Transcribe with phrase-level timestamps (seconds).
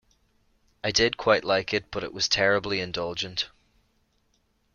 [0.83, 3.51] I did quite like it but it was terribly indulgent.